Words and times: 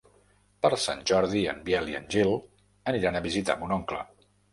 Per 0.65 0.69
Sant 0.85 1.03
Jordi 1.11 1.43
en 1.51 1.59
Biel 1.67 1.91
i 1.91 1.97
en 1.99 2.07
Gil 2.15 2.31
aniran 2.93 3.19
a 3.21 3.23
visitar 3.27 3.57
mon 3.61 3.75
oncle. 3.77 4.01